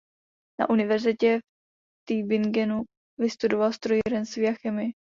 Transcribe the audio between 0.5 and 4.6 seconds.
Na univerzitě v Tübingenu vystudoval strojírenství a